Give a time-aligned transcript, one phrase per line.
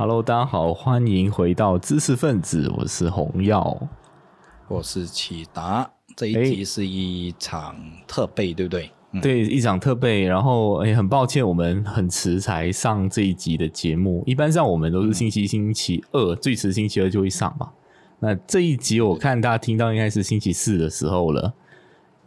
[0.00, 3.76] Hello，大家好，欢迎回到知识分子，我是洪耀，
[4.68, 5.90] 我是启达。
[6.14, 7.74] 这一集是一场
[8.06, 8.92] 特备，对不对？
[9.20, 10.22] 对，一场特备。
[10.22, 14.22] 然后，哎，很抱歉，我们很迟才上这一集的节目。
[14.24, 17.70] 一般上我们都是星期星期二，最迟星期二就会上嘛。
[18.20, 21.52] 那这一集我看大家听到应该是星期四的时候了。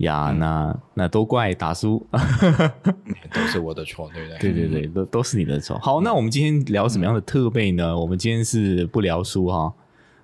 [0.01, 2.05] 呀，那那都怪达叔，
[3.33, 4.37] 都是我的错，对不对？
[4.39, 5.77] 对对对，都都是你的错。
[5.79, 7.97] 好，那我们今天聊什么样的特备呢？
[7.97, 9.73] 我们今天是不聊书哈，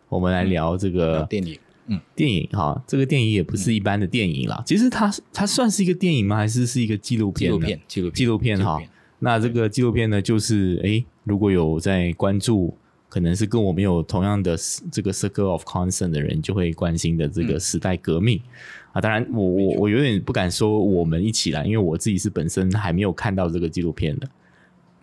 [0.10, 1.58] 我们来聊这个电影。
[1.90, 4.62] 嗯，电影哈，这个电影也不是一般的电影啦。
[4.66, 6.36] 其实它它算是一个电影吗？
[6.36, 7.50] 还是是一个纪录片？
[7.50, 8.78] 纪录片，纪录纪录片哈。
[9.20, 14.58] 那这个纪录片呢，就是哎，如果有在关注，可能是跟我们有同样的
[14.92, 18.42] 这个 circle of concern 的人，就会关心的这个时代革命。
[18.94, 24.28] 啊，当然，我我我有点不敢说我们一起来，因为我自己是本身还没有看到这个纪录片的。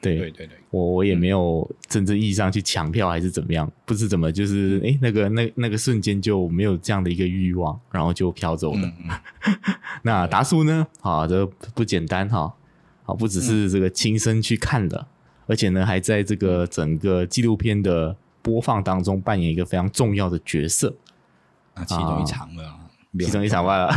[0.01, 8.93] 对对对，我我也没有真正意义上去抢票还是怎么样，不知怎么就是哎，那个那那个瞬间就没有这样的一个欲望，然后就飘走了。
[10.02, 10.87] 那达叔呢？
[11.01, 12.52] 啊，这不简单哈，
[13.07, 15.07] 啊，不只是这个亲身去看的，
[15.46, 20.95] 而且呢，还在这个整个纪录片的播放当中扮演一个非常重要的角色。
[21.74, 22.80] 那其中一场了。
[23.18, 23.90] 其中一场外了，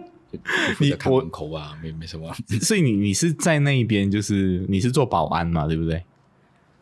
[0.80, 2.32] 你看门口啊，没没什么。
[2.60, 6.02] 所以你你是在那一边，就是你是做保安嘛，对不对？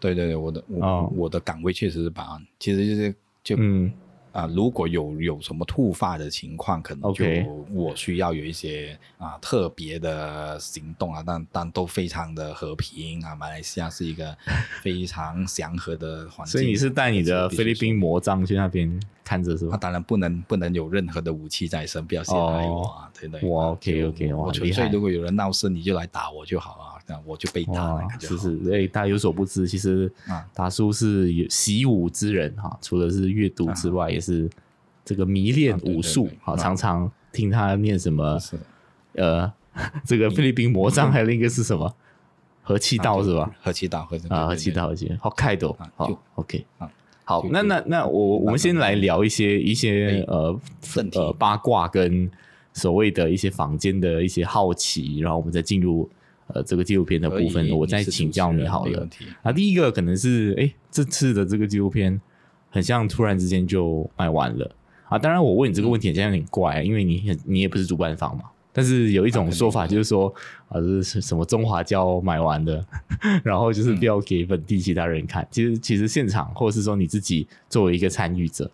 [0.00, 3.92] 对对对，我的我我的岗位确实是保安，其实就是就嗯。
[4.34, 7.24] 啊，如果有有什么突发的情况，可能就
[7.72, 13.34] 我需要有一些啊特别的行动啊，但但都非常的和平啊。
[13.36, 14.36] 马来西亚是一个
[14.82, 19.70] 非常祥和的环境，所以你是带你的菲律宾魔杖去那边看着是吧？
[19.72, 23.48] 那当然不能不能有任何的武器在身，不要陷害我啊，对不对？
[23.48, 27.14] 哇，OK OK，我纯粹如果有人闹事，你就来打我就好了。
[27.14, 30.10] 那我就被打了，是是，哎，大家有所不知，其实
[30.54, 34.48] 达叔是有习武之人哈，除了是阅读之外，也是
[35.04, 38.38] 这个迷恋武术，好，常常听他念什么，
[39.16, 39.52] 呃，
[40.06, 41.94] 这个菲律宾魔杖，还有另一个是什么？
[42.62, 43.54] 和气道是吧？
[43.60, 46.64] 和气道，和啊，和气道，和气，好开斗，好，OK，
[47.26, 50.58] 好，那那那我我们先来聊一些一些呃
[51.12, 52.30] 呃八卦跟
[52.72, 56.08] 所谓的一些坊间的一些好奇，然后我们再进入。
[56.54, 59.08] 呃，这个纪录片的部分，我再请教你好了。
[59.42, 62.20] 啊，第一个可能是，哎，这次的这个纪录片
[62.70, 64.70] 很像突然之间就卖完了
[65.08, 65.18] 啊。
[65.18, 68.44] 当然，我问你这个问题，好像有点怪，因为你很你也不是主办方嘛。
[68.72, 70.32] 但是有一种说法就是说，
[70.68, 72.84] 啊，这是什么中华胶买完的，
[73.42, 75.46] 然后就是不要给本地其他人看。
[75.50, 78.70] 其实，其实现场或者是说你自己作为一个参与者，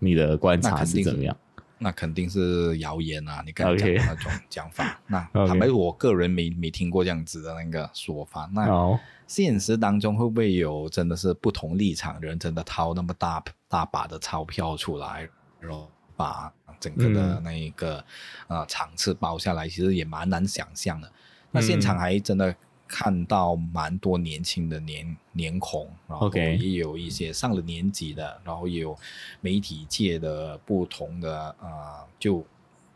[0.00, 1.36] 你的观察是怎么样？
[1.80, 3.42] 那肯定是谣言啊！
[3.44, 8.48] 你刚讲的那种讲法， 那坦白我个人没没听过这样子的那个说法。
[8.52, 18.04] 那现实当中会不会有真的是不同立场的人真的掏那么大大把的钞票出来，然后把整个的那一个
[18.48, 19.68] 呃场次包下来？
[19.68, 21.10] 其实也蛮难想象的。
[21.50, 22.54] 那现场还真的。
[22.92, 28.98] 看到蛮多年轻的年年孔，然后也有一些上了年纪的，然后也有
[29.40, 32.44] 媒体界的不同的啊，就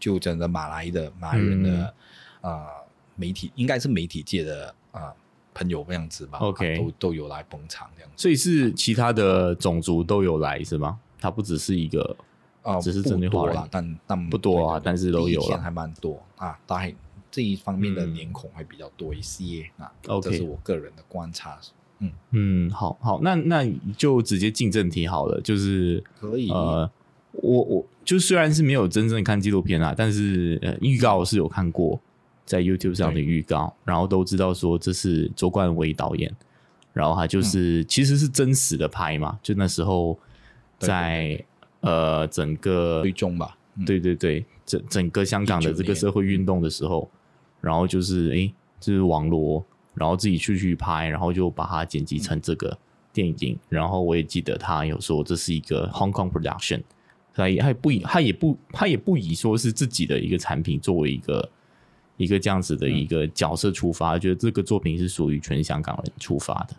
[0.01, 1.95] 就整个马来的马来人的
[2.41, 2.67] 啊
[3.15, 5.15] 媒体，应该是媒体界的啊
[5.55, 10.99] 朋友这样子吧，OK，都都有来捧场这样，所以是其他的种族都有来是吗？
[11.21, 12.17] 它不只是一个
[12.63, 16.93] 啊，只是针对华人，但但不多啊，但是都有了，还蛮多啊，大概。
[17.35, 19.91] 这一方面的脸孔会比较多一些啊，
[20.23, 21.59] 这是我个人的观察。
[21.99, 22.13] 嗯。
[22.31, 26.49] 嗯，好好，那那就直接进正题好了，就是可以。
[26.49, 26.89] 呃，
[27.33, 32.01] 我我就虽然是没有真正看纪录片啊，但是呃预告是有看过，
[32.45, 36.33] 在 YouTube 上的预告，然后都知道说这是周冠威导演，
[36.93, 40.17] 然后他就是其实是真实的拍嘛，就那时候
[40.79, 41.45] 在
[41.81, 47.11] 呃整个最终吧，对对对，整整个香港的这个社会运动的时候。
[47.65, 49.65] 然后就是哎，就是网罗，
[49.95, 52.77] 然后自己去去拍，然后就把它剪辑成这个
[53.13, 53.59] 电影。
[53.71, 56.83] 然后我也记得他有说这是一个 Hong Kong production，
[57.33, 61.51] 他也他也不以他也不他也不以说是自己的一个产品作为一个
[62.19, 66.77] 一个这样子的一个角色出发，觉得这个作品是属于全香港人出发的。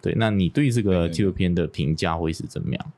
[0.00, 2.92] 对，那你对这个纪录片的评价会是怎么样？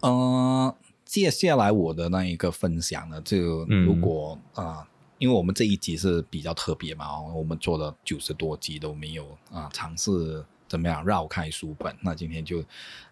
[0.00, 0.74] 嗯，
[1.04, 4.88] 接下来我的那一个分享呢，就如果啊。
[5.18, 11.94] 因为我们这一集是比较特别嘛，我们做了九十多集都没有啊，尝试怎么样绕开书本。
[12.00, 12.62] 那今天就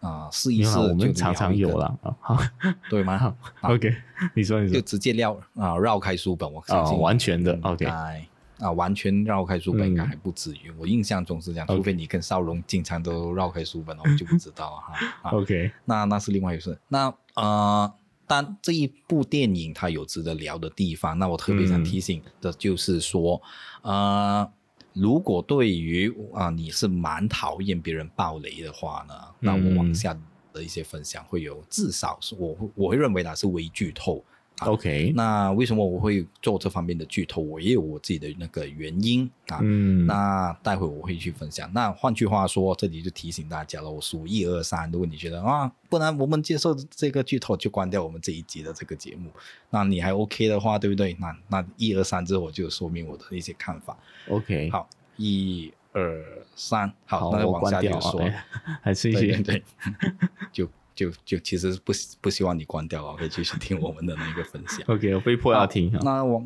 [0.00, 2.38] 啊试一试，我们常常有了啊，好，
[2.90, 3.94] 对吗？OK，
[4.34, 7.86] 你说你说，就直接绕啊绕开书本，我啊完全的 OK。
[8.58, 10.70] 啊，完全绕开书本应该还不至于。
[10.78, 15.30] 我印象中是这样，除非你跟少龙经常都绕开书本，我就不知道了哈。
[15.36, 16.78] OK，那那是另外一回事。
[16.86, 17.92] 那呃，
[18.26, 23.40] 但这一部电影它有值得聊的地方，那我特别想提醒的就是说，
[23.82, 24.50] 呃，
[24.92, 30.16] 如果对于啊你是蛮讨厌别人爆雷的话呢，那我往下
[30.52, 34.24] 的一些分享会有，至少是我我会认为它是微剧透。
[34.66, 37.40] OK，那为什么我会做这方面的剧透？
[37.40, 39.58] 我也有我自己的那个原因啊。
[39.62, 41.70] 嗯，那待会我会去分享。
[41.72, 49.30] 那换句话说，这里就提醒大家了，我数一二三，如果你觉得啊，不然我们接受这个剧透就关掉我们这一集的这个节目，
[49.70, 51.16] 那你还 OK 的话，对不对？
[51.20, 53.96] 那那一二三之后我就说明我的一些看法。
[54.28, 56.24] OK，好，一二
[56.56, 58.20] 三，好，那就往下就说，
[58.82, 59.62] 还是一些对，
[60.52, 60.68] 就。
[60.94, 64.80] 就就其实不不希望你关掉啊，可以继续听我们的那个分享。
[64.94, 65.92] OK，我被迫要听。
[66.02, 66.42] 那我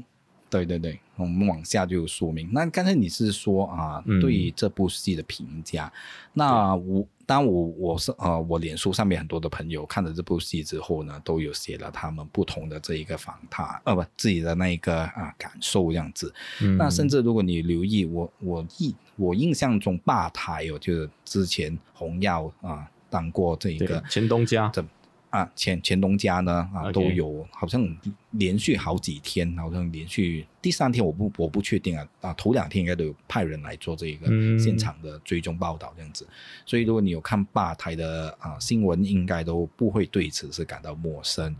[0.50, 2.48] 对对对，我们往下就说明。
[2.52, 5.92] 那刚才你是说啊，对这部戏的评价。
[6.32, 16.32] 那我当我我是呃，我脸书上面很多的朋友看了这部戏之后呢，都有写了他们不同的这一个访谈，呃不自己的那一个啊感受这样子。
[16.78, 22.88] 那甚至如果你留意我我印我印象中吧台哦，就是之前红药啊。
[23.10, 24.84] 当过这一个前东家，这
[25.30, 27.86] 啊前前东家呢啊都有，好像
[28.30, 34.26] 连续好几天，好像连续第三天我不我不确定啊啊头两天应该都有派人来做这个
[34.58, 36.26] 现场的追踪报道这样子，
[36.64, 41.54] 所以如果你有看吧台的啊新闻，应该都不会对此是感到陌生。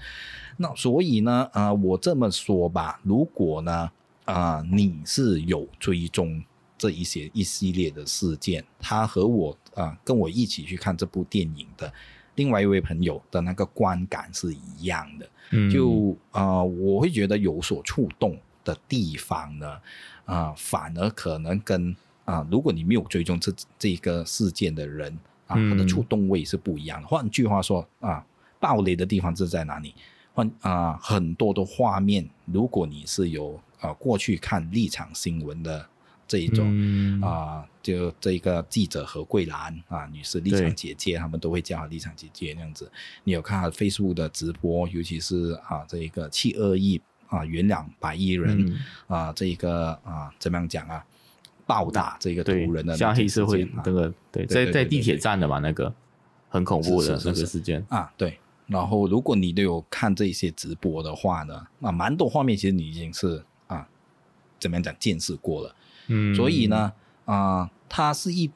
[0.56, 3.90] 那所以呢啊我这么说吧，如果呢
[4.24, 6.42] 啊你是有追踪。
[6.78, 11.92] 这一些一系列的事件，他和我啊跟我一起去看这部电影的
[12.36, 15.28] 另外一位朋友的那个观感是一样的，
[15.68, 19.80] 就啊我会觉得有所触动的地方呢，
[20.24, 21.94] 啊反而可能跟
[22.24, 25.12] 啊如果你没有追踪这这个事件的人
[25.48, 27.08] 啊，他的触动位是不一样的。
[27.08, 28.24] 换句话说啊，
[28.60, 29.92] 暴雷的地方是在哪里？
[30.32, 35.86] 换啊很多的画面，如果你是有啊过去看立场新闻的。
[36.28, 42.88] 这一种啊，就这一个记者何桂兰啊女士，立场姐姐，他们都会叫她立场姐姐那样子。
[43.24, 51.02] 你有看 Facebook 的直播，尤其是啊这一个七二亿啊原两百亿人啊这一个啊怎么样讲啊
[51.66, 55.92] 暴打这个途人的像黑社会那个对在在地铁站的嘛那个
[56.50, 58.38] 很恐怖的那个事件啊对。
[58.66, 63.88] 然后如果你都有看这些直播的话呢，那蛮多画面其实你已经是啊
[64.60, 65.74] 怎么样讲见识过了。
[66.08, 66.92] 嗯，所以呢，
[67.24, 68.50] 啊，它是一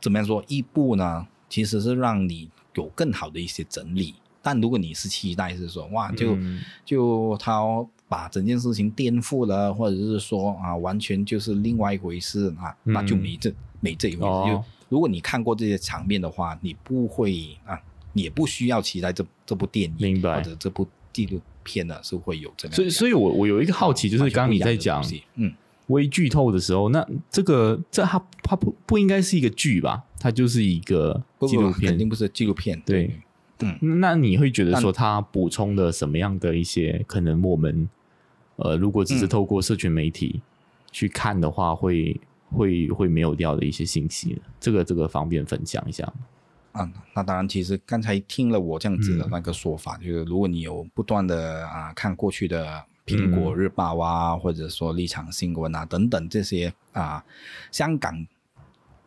[0.00, 0.44] 怎么样说？
[0.48, 4.14] 一部呢，其实是让你有更好的一些整理。
[4.42, 6.38] 但如果你是期待是说，哇，就
[6.84, 7.60] 就他
[8.08, 14.52] 把整件事情颠覆了，或者是说啊，完全就是另外一回事啊，那就没这没这一回事。
[14.52, 17.76] 就如果你看过这些场面的话，你不会啊，
[18.12, 22.74] 也不需要期待这这部电影或者这部纪录片呢是会有这样。
[22.76, 25.04] 所以，所以我我有一个好奇，就是刚刚你在讲，
[25.34, 25.52] 嗯。
[25.88, 30.02] 微剧透的时候，那这个这它它不不应该是一个剧吧？
[30.18, 32.80] 它就是一个纪录片，肯定不是纪录片。
[32.84, 33.20] 对，
[33.60, 37.40] 嗯，那你会觉得说它补充了什么样的一些可能？
[37.40, 37.88] 我们
[38.56, 40.42] 呃，如果只是透过社群媒体
[40.90, 46.12] 去看的话，会会会没有掉的一些信息这个这个方便分享一下吗？
[46.72, 52.84] 啊，那当然，其实刚才听了我这样子的那个说法，就是如果你有不断的啊看过去的。
[53.06, 57.24] 苹果日报啊，或者说立场新闻啊，等等这些啊，
[57.70, 58.26] 香港，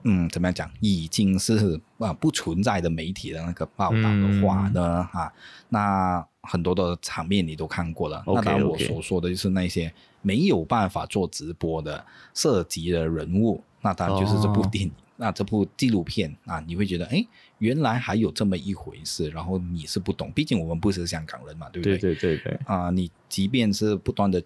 [0.04, 5.32] 嗯，怎么样讲，已经是啊不存在的媒体的那个报道的话呢，啊，
[5.68, 8.24] 那很多的场面你都看过了。
[8.26, 14.92] 那当然，我所说的就是那些没有办法做直播的涉及的人物，那当然就是这部电影。
[15.22, 17.22] 那这部纪录片啊，你会觉得哎，
[17.58, 21.98] 原来还有这么一回事，然后你是不懂，毕竟我们不是香港人嘛，对不对？
[21.98, 22.60] 对对对对。
[22.64, 24.42] 啊，你即便是不断的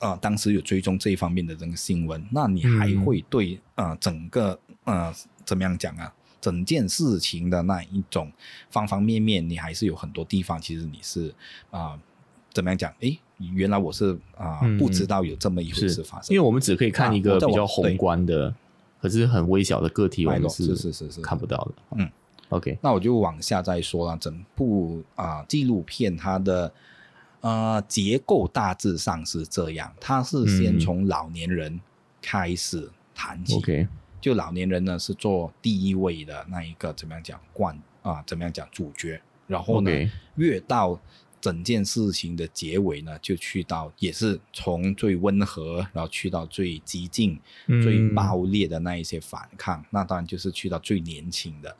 [0.00, 8.32] 啊，当时有追踪这一方面的这个新闻，那你还会对啊整个呃怎么样讲啊，整件事情的那一种
[8.70, 11.32] 方方面面，你还是有很多地方，其实你是
[11.70, 11.96] 啊
[12.52, 12.92] 怎么样讲？
[13.00, 13.16] 哎，
[13.54, 18.52] 原来我是啊不知道有这么一回事发生，因为我们只可以看一个比较宏观的。
[19.00, 21.72] 可是很微小的个体，我们是是是是看不到的。
[21.96, 22.10] 嗯
[22.48, 24.16] ，OK，那我就往下再说了。
[24.18, 26.72] 整部啊纪录片它的
[27.40, 31.80] 呃结构大致上是这样，它是先从老年人
[32.20, 33.56] 开始谈起。
[33.56, 33.86] OK，
[34.20, 38.22] 就老年人呢是做第一位的那一个怎么样讲冠啊？
[38.26, 39.20] 怎么样讲主角？
[39.46, 39.90] 然后呢
[40.34, 41.00] 越到
[41.40, 49.84] 整件事情的结尾呢，就去到也是从最温和，然后去到最激进、最暴烈的那一些反抗。
[49.90, 51.76] 那当然就是去到最年轻的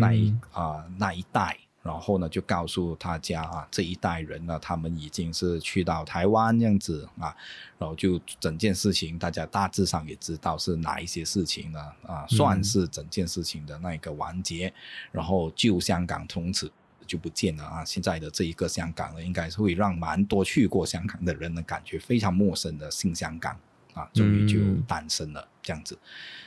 [0.00, 1.58] 那一啊那一代。
[1.80, 7.34] 然后呢，就告诉大家啊，这一代人呢，他们已经是去到台湾这样子啊。
[7.78, 11.80] 然后就整件事情，大家大致上也知道是哪一些事情呢？
[12.02, 14.70] 啊，算是整件事情的那一个完结。
[15.12, 16.70] 然后旧香港从此。
[17.08, 17.84] 就不见了啊！
[17.84, 23.58] 现在的这一个香港呢，应该是会让蛮多去过香港的人呢感觉非常陌生的新香港
[23.94, 25.98] 啊，终于就诞生了这样子。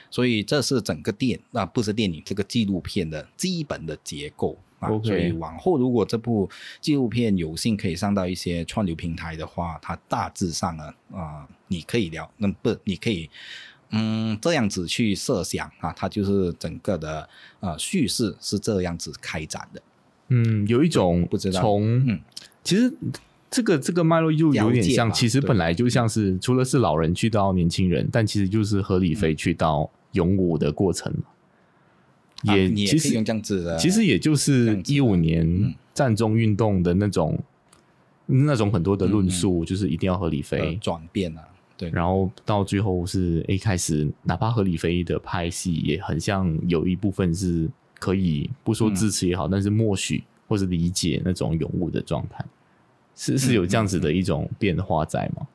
[0.10, 4.90] 所以这是整个电啊，不是电影，这个纪录片的基本的结构啊。
[5.04, 6.50] 所以往后如果这部
[6.80, 13.30] 纪录片有幸可以上到一些串流平台的话，它大致上呢啊，你可以聊，那不你可以
[13.92, 17.28] 嗯这样子去设想啊，它就是整个的
[17.62, 19.82] 呃叙事是这样子开展的。
[20.34, 21.60] 嗯，有一种不知道。
[21.60, 22.20] 从，
[22.64, 22.90] 其实
[23.50, 31.14] 这个这个脉络就有点像，其实本来就像是除了是老人去到年轻人，但其实就是何李飞去到勇武的过程
[32.44, 37.38] 也其实用这样子的，其实也就是一五年战中运动的那种
[38.26, 41.44] 那种很多的论述，就是一定要何李飞转变啊，
[41.76, 47.70] 对，然后到最后是一开始，哪怕何李飞的拍戏也很像有一部分是。
[48.02, 52.44] 可以不说支持也好，但是默许或者理解那种永物的状态，
[53.16, 55.48] 是是有这样子的一种变化在吗？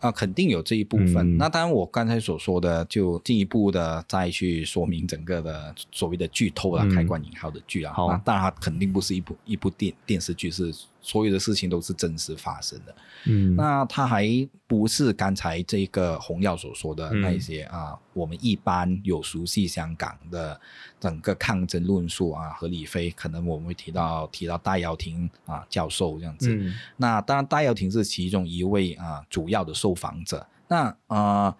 [0.00, 1.36] 啊，肯定有这一部分。
[1.36, 7.94] 那当然，我刚才所说的，就进一步的再去说明整个的所谓的剧透了，开关引号的剧啊。
[8.08, 12.94] 那当然，它肯定不是一部一部电电视剧，是所有的事情都是真实发生的。
[13.26, 14.26] 嗯，那他还
[14.66, 20.58] 不是刚才这个洪耀所说的那一些啊，我们一般有熟悉香港的
[20.98, 26.72] 整个抗争论述啊，何李飞可能我们会提到提到戴耀廷啊教授这样子。
[26.96, 30.46] 那当然，戴耀廷是其中一位啊主要的受访者。
[30.68, 31.54] 那啊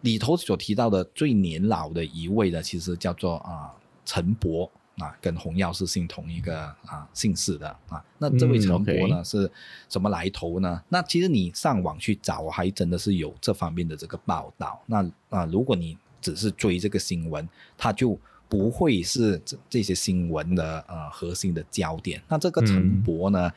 [0.00, 4.70] 里头所提到的最年老的一位呢，其实叫做啊陈伯。
[4.98, 8.04] 啊，跟洪耀是姓同一个啊姓氏的啊。
[8.18, 9.50] 那这位陈伯呢是
[9.88, 10.82] 什么来头呢？
[10.88, 14.82] 那其实你上网去找，还真的是有这方面的这个报道。
[14.86, 22.22] 那啊，如果你只是追这个新闻，他就不会是这这些新闻的呃核心的焦点。
[22.28, 23.52] 那这个陈伯呢？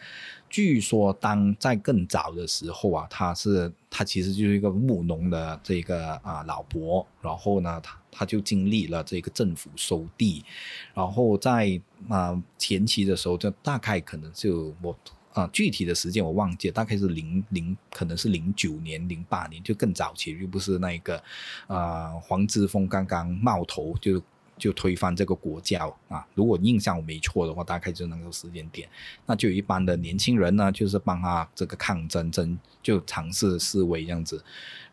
[0.50, 10.44] 据说，当在更早的时候啊，他是他其实就是一个务农的这个啊老伯，然后呢，他他就经历了这个政府收地，
[10.94, 11.80] 然后在
[12.10, 14.94] 啊前期的时候，就大概可能就我
[15.32, 21.24] 啊具体的时间我忘记了，大概是零零可能是零九年、零八年，就更早期，又不是那个
[21.68, 24.22] 啊黄之锋刚刚冒头就。
[24.62, 26.24] 就推翻这个国教啊！
[26.36, 28.88] 如果印象没错的话，大概就那个时间点，
[29.26, 34.38] 那就一般的年轻人呢，就是帮他这个抗争，争就尝试示威这样子，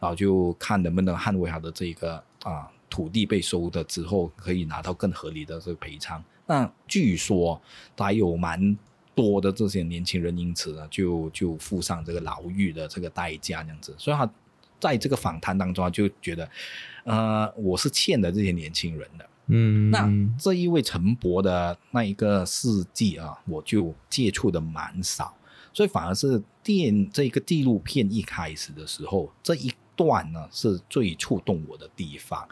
[0.01, 6.25] 然后就看能不能捍卫他的这个啊土地被收的之后，可以拿到更合理的这个赔偿。
[6.47, 7.61] 那据说
[7.95, 8.75] 还有蛮
[9.15, 13.95] 多的这些年轻人因此呢，就就付上这个牢狱的这个代价这样子。
[13.99, 14.27] 所以他
[14.81, 16.49] 在这个访谈当中就觉得，
[17.05, 19.29] 呃，我是欠的这些年轻人的。
[19.49, 25.35] 嗯，那这一位陈伯的那一个事迹啊，我就接触的蛮少，
[25.73, 32.47] 所以反而是电这个纪录片一开始的时候这一段呢是最触动我的地方，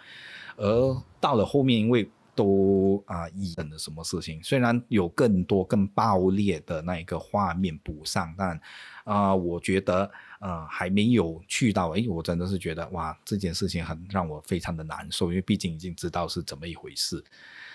[0.57, 8.61] 而到了后面，因为都啊以等的什么事情，虽然有更多更爆裂的那一个画面补上，但
[9.03, 10.09] 啊，我觉得。
[10.39, 17.25] 呃，还没有去到，哎，我真的是觉得哇，这件事情很让我非常的难受，因为毕竟已经知道是怎么一回事，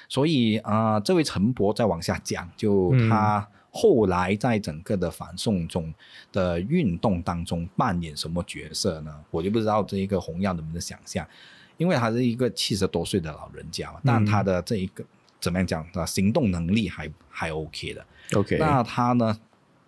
[0.08, 5.92] 所以啊，这位陈伯再往下讲，就他后来在整个的反送中
[6.32, 9.12] 的运动当中扮演什么角色呢？
[9.32, 11.28] 我就不知道这一个洪耀能不能想象，
[11.82, 15.04] 因为他是一个七十多岁的老人家嘛，但他的这一个
[15.40, 19.36] 怎么样讲啊，行动能力还还 OK 的，OK，那他呢？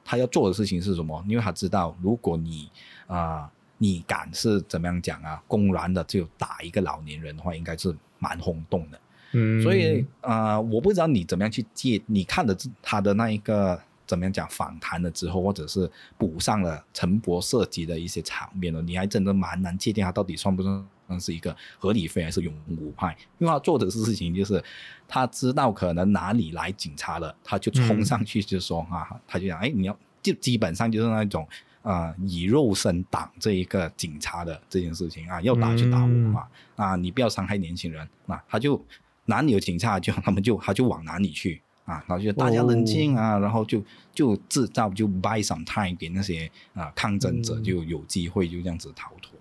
[0.03, 1.23] 他要做的事情是什么？
[1.29, 2.67] 因为他知道，如果你
[3.05, 3.47] 啊，
[3.77, 8.99] 你敢是怎么样讲啊，公然的就打一个老年人的话，应该是蛮轰动的。
[9.33, 20.85] 嗯，所以啊，我不知道你怎么样去借，你看的他的那一个怎么样讲访谈了之后，或者是补上了陈博涉及的一些场面了，你还真的蛮难界定他到底算不算。
[21.19, 23.15] 是一个合理非还是勇武派？
[23.37, 24.63] 因为他做的事情就是，
[25.07, 31.47] 他知道可能哪里来警察了，他就冲上去就说啊，他就讲哎，你要就基本上就是那种
[31.81, 38.83] 啊，以肉身挡这一个警察的这件事情啊，要打就打我嘛啊，你不要伤害年轻人啊，他就
[39.25, 43.83] 哪里有警察就他们就他就往哪里去啊，然后就大家冷静啊，然后就
[44.13, 49.37] 就制造就 buy some time 给那些啊抗争者就有机会就这样子逃脱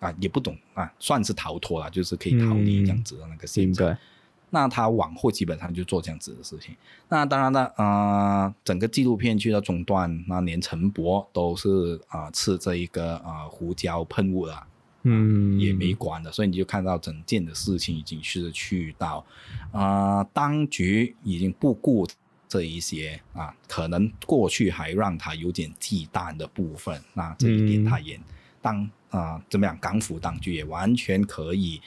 [0.00, 3.96] 啊，也不懂啊，算是逃脱了，就是可以逃离这样子的那个现状。
[4.50, 6.74] 那他往后基本上就做这样子的事情。
[7.08, 14.66] 那当然了，呃，整个纪录片去到中段，那连陈博都是啊吃这一个啊胡椒喷雾了。
[15.02, 19.24] 嗯，也没管的，所以你就看到整件的事情已经是去到，
[19.70, 22.06] 啊，当局已经不顾
[22.48, 28.18] 这一些啊，可能过去还让他有点忌惮的部分，那这一点他也
[28.60, 31.80] 当啊怎么样，港府当局也完全可以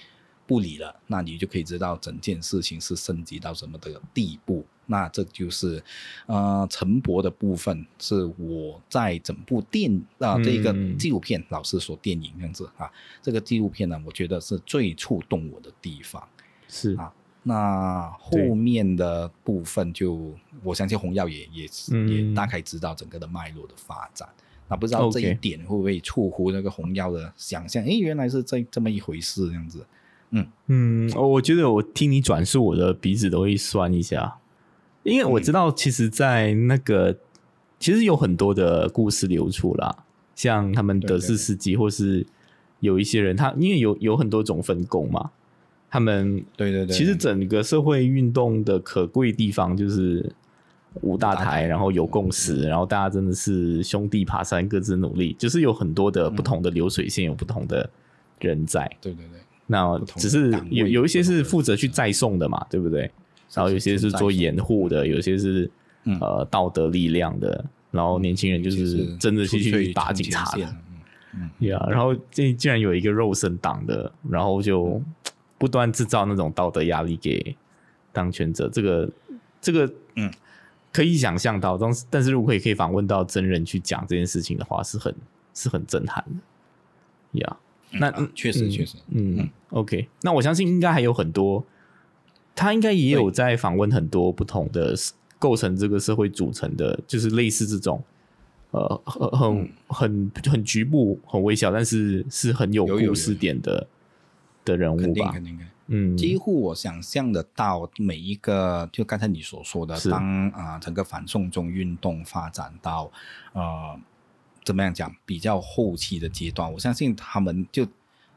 [0.46, 4.66] 不理了，那你就可以知道整件事情是升级到什么的地步。
[4.88, 5.82] 那这就是，
[6.26, 16.22] 呃，陈博的部分是我在整部电啊这一个纪录片，老师说电影这样子啊，这个纪录片呢，我觉得是最触动我的地方。
[16.68, 17.14] 是啊，
[17.44, 21.70] 那后面的部分就我相信洪耀也也
[22.10, 24.28] 也大概知道整个的脉络的发展。
[24.72, 27.84] 那不知道这一点会不会出乎那个洪耀的想象？
[27.84, 29.86] 哎，原来是这这么一回事这样子。
[30.30, 34.38] 嗯嗯，我觉得我听你转述，我的鼻子都会酸一下。
[35.04, 37.18] 因为我知道，其实，在那个
[37.80, 42.26] 其实有很多的故事流出啦，像他们德式司机，或是
[42.80, 45.32] 有一些人，他因为有有很多种分工嘛，
[45.90, 50.32] 他们对对对，其实整个社会运动的可贵地方就是
[51.02, 57.90] 五大台，然后有共识，然后大家真的是兄弟爬山，各自努力，就是有很多的不同的流水线，有不同的
[58.40, 63.10] 人在，对对对，那只是有有一些是负责去载送的嘛，对不对？
[63.54, 65.70] 然后有些是做掩护的，有些是
[66.20, 70.76] 呃道德力量的，然后年轻人就是真的去去打警察的，
[71.36, 75.02] 嗯，呀，然后这竟然有一个肉身党的，然后就
[75.58, 77.56] 不断制造那种道德压力给
[78.12, 79.10] 当权者，这个
[79.62, 80.32] 这个嗯
[80.92, 85.14] 可以想象到，但是但是如果可以可以访问到真人去讲这件事情的话，是很
[85.54, 86.24] 是很震撼
[87.34, 87.58] 的，呀，
[87.92, 91.66] 那确实确实，嗯，OK，那我相信应该还有很多。
[92.54, 94.94] 他应该也有在访问很多不同的
[95.40, 98.04] 构成这个社会组成的，就是类似这种，
[98.72, 103.88] 呃，很很很很局部、很微小，但是是很有故事点的
[104.66, 105.32] 的人物吧？
[105.32, 105.58] 肯定，
[105.92, 113.12] 嗯，几乎我想象得到每一个，就刚才你所说的，当啊整个反送中运动发展到
[113.54, 114.00] 呃
[114.64, 117.86] 怎么样讲比较后期的阶段，我相信他们就。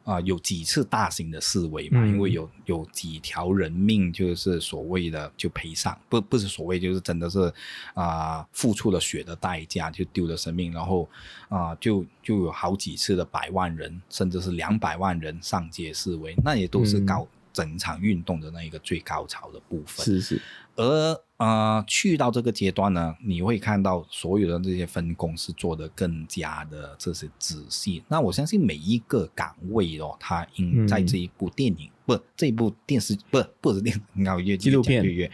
[0.05, 2.05] 啊，有几次大型的示威嘛？
[2.05, 7.51] 因为有有几条人命，就是所谓的就赔上，不不是所谓，就是真的是
[7.95, 11.09] 啊，付出了血的代价，就丢了生命，然后
[11.49, 20.05] 啊，就就有好几次的百万人，甚至是两百万人上街示威，那也都是搞整场运动的那一个最高潮的部分。
[20.05, 20.43] 是是。
[20.77, 28.03] 而呃，去到这个阶段呢，你会看到所有的这些分工是做的更加的这些仔细。
[28.09, 35.31] 那我相信每一个岗位哦，它应在这一部电影不这一部电视不不是电影，要越纪录片越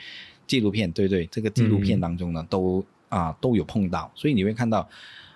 [0.46, 4.86] 纪录片，对对，这个纪录片当中呢，都啊都有碰到，所以你会看到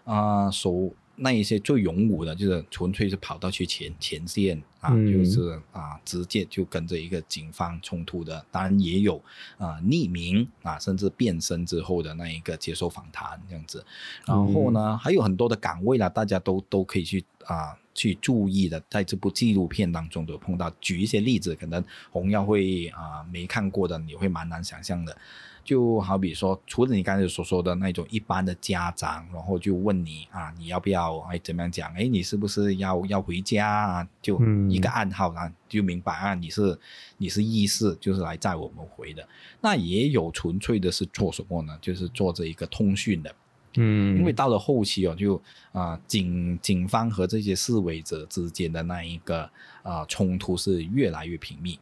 [0.04, 0.92] 啊所。
[1.16, 8.44] 那一些最勇武的，就是纯粹是跑到去前前线啊，就是啊，直接就跟着一个警方冲突的。
[8.50, 9.16] 当然也有
[9.57, 13.85] 啊，匿名啊，甚至变身之后的那一个接受访谈这样子。
[14.27, 20.70] 然后呢，还有很多的岗位啦，大家都都可以去啊去注意的，在这部纪录片当中都碰到。
[20.81, 25.16] 举一些例子，可能红耀会啊没看过的，你会蛮难想象的。
[25.64, 31.18] 就好比说，除了你刚才所说的那种一般的家长，然后就问你啊，你要不要？
[31.20, 31.90] 哎，怎么样讲？
[31.94, 34.09] 哎，你是不是要要回家啊？
[34.20, 36.79] 就一个暗号啊，就明白啊，你是
[37.16, 39.27] 你是意思就是来载我们回的。
[39.62, 41.79] 那也有纯粹的是做什么呢？
[41.81, 43.35] 就是做这一个通讯的。
[43.77, 45.40] 嗯，因为到了后期哦，就
[45.72, 49.50] 啊警警方和这些示威者之间的那一个
[49.83, 51.81] 啊冲突是越来越频密。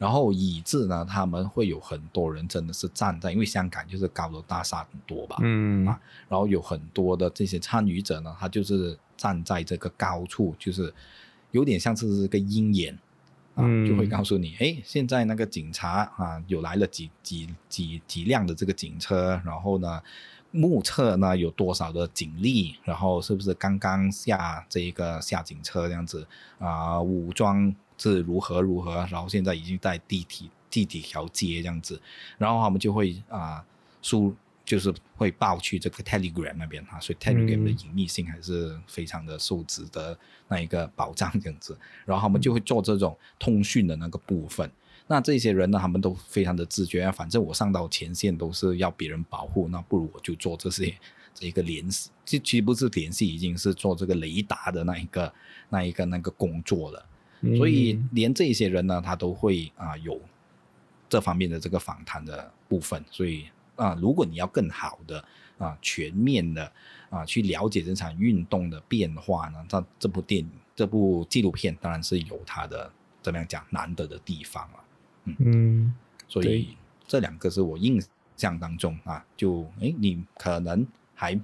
[0.00, 10.90] 然后以致呢，他们会有很多人真的是站在，因为香港就是高楼大厦很多吧，嗯啊，然后有很多的这些参与者呢，他就是站在这个高处，就是
[11.50, 12.98] 有点像是个鹰眼
[13.54, 20.02] 啊，就会告诉你，哎，现在那个警察啊，有来了几几几几辆的这个警车，然后呢，
[20.50, 26.26] 目测呢有多少的警力，然后是不是刚刚下这一个下警车这样子
[26.58, 27.76] 啊，武装。
[28.00, 32.00] 是如何如何，然后现在已经在地铁地铁条街这样子，
[32.38, 33.64] 然后他们就会啊
[34.00, 34.34] 输，
[34.64, 40.16] 就是会报去这个 Telegram 那边哈，所以 Telegram 的隐秘性还是非常的受值得
[40.48, 44.70] 那一个保障这样子，然后他们就会做这种通讯的那个部分。
[45.08, 50.96] 那这些人呢，他们都非常的自觉啊，反正我上到前线都是要别人保护，那不如我就做这些
[51.34, 55.34] 这一个联系，这其实不是联系，已经是做这个雷达的那一个
[55.68, 57.04] 那一个那个工作了。
[57.56, 60.20] 所以连这些人呢，他都会啊有
[61.08, 63.02] 这方面的这个访谈的部分。
[63.10, 65.24] 所以啊，如果你要更好的
[65.58, 66.70] 啊全面的
[67.08, 74.84] 啊去了解这场运动的变化呢，那这部电影、这部纪录片当然是有它的怎么样讲难得的地方了。
[75.24, 75.94] 嗯，
[76.28, 76.76] 所以
[77.06, 78.02] 这两个是我印
[78.36, 81.38] 象当中啊，就哎，你可能还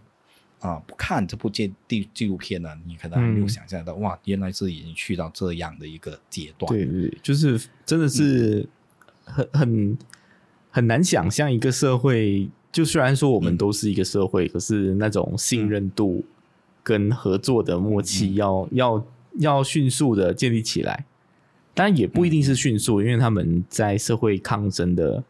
[0.66, 6.68] 啊不看这部纪纪纪录片呢，你可能还没有想象到哇，原来是已经去到这样的一个阶段。
[6.72, 8.68] 对对，就是真的是
[9.24, 9.98] 很很
[10.70, 16.24] 很难想象一个社会，就虽然说我们都是一个社会，可是那种信任度
[16.83, 19.07] 跟合作的默契要要
[19.38, 21.05] 要迅速的建立起来。
[21.74, 25.22] 当然也不一定是迅速，因为他们在社会抗争的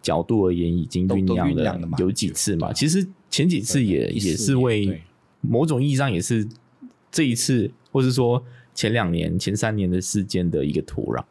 [0.00, 2.72] 角度而言，已经酝酿了有几次嘛。
[2.72, 5.02] 其实前几次也也是为
[5.40, 6.46] 某种意义上也是
[7.10, 11.24] 这一次，或是说前两年、前三年的事件的一个土壤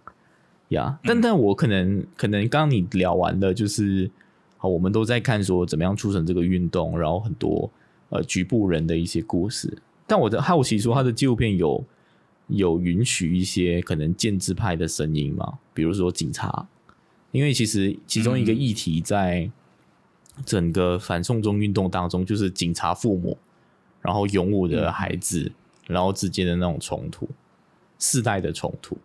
[0.69, 0.99] 呀。
[1.03, 4.11] 但但我可能可能刚刚你聊完的，就是
[4.57, 7.71] 好，我们都在看说怎么样促成这个运动，然后很多
[8.09, 9.77] 呃局部人的一些故事。
[10.05, 11.85] 但我的好奇说，他的纪录片有。
[12.47, 15.59] 有允许一些可能建制派的声音吗？
[15.73, 16.67] 比如说警察，
[17.31, 19.49] 因为其实其中一个议题在
[20.45, 23.37] 整个反送中运动当中，就是警察父母，
[24.01, 25.51] 然后勇武的孩子，
[25.87, 27.29] 然后之间的那种冲突，
[27.99, 28.97] 世代的冲突，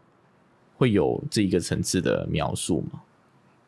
[0.77, 3.01] 会有这一个层次的描述吗？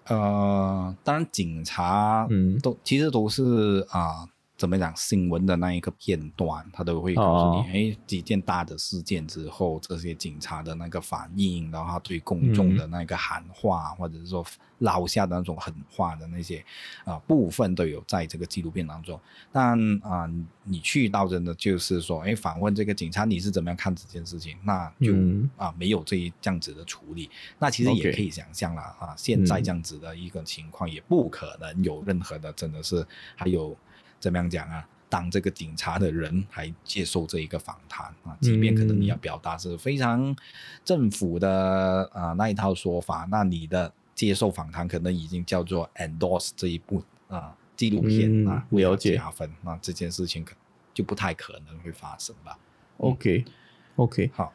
[0.06, 4.28] 呃，当然，警察嗯，都其实都是啊。
[4.58, 14.44] 怎么讲新闻的那一个片段，他都会告诉你，哎，几件大的事件之后，这些警察的那个反应，然后他对公众的那个喊话，或者是说
[14.78, 16.64] 捞下的那种狠话的那些
[17.04, 19.18] 啊部分，都有在这个纪录片当中。
[19.52, 20.28] 但啊，
[20.64, 24.58] 你去到真的就是说，哎，访问这个警察，你是怎么样看这件事情？
[24.64, 25.14] 那就
[25.56, 27.30] 啊，没有这一这样子的处理。
[27.60, 33.76] 那其实也可以想象了啊，现在这样子的一个情况，也不可能有任何的，真的是还有。
[34.20, 34.86] 怎么样讲啊？
[35.10, 40.36] 当这个警察的人还接受这一个访谈啊，即便可能你要表达是非常
[40.84, 49.16] 政府的啊那一套说法，那你的接受访谈可能已经叫做 endorse 这一部啊纪录片啊，了解。
[49.16, 50.54] 加分，那这件事情可
[50.92, 52.58] 就不太可能会发生吧
[52.98, 54.52] ？OK，OK，好，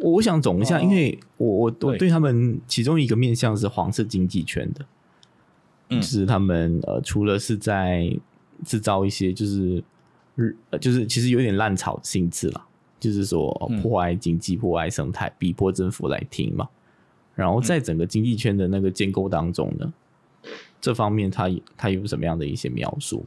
[0.00, 2.08] 我想总一下，因为我我我对。
[2.08, 4.84] 他们其中一个面向是黄色经济圈的，
[5.88, 8.18] 就是他们呃除了是在
[8.64, 9.82] 制造一些就是
[10.34, 12.66] 日就是其实有点烂草性质了，
[13.00, 13.50] 就是说
[13.82, 16.68] 破坏经济、破坏生态，逼迫政府来听嘛。
[17.34, 19.92] 然后在整个经济圈的那个建构当中呢，
[20.80, 23.24] 这方面他他有什么样的一些描述？